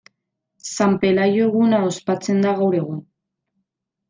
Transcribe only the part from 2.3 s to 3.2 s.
da gaur egun.